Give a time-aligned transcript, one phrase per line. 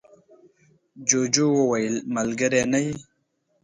[1.07, 2.93] جوجو وویل ملگری نه یې.